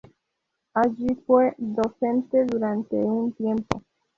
Allí 0.73 1.09
fue 1.27 1.53
docente 1.59 2.43
durante 2.45 2.95
un 2.95 3.33
tiempo. 3.33 3.83